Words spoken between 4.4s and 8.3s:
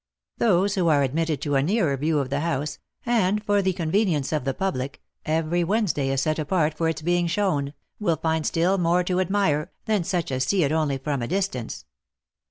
the public, every Wednesday is set apart for its being shown), will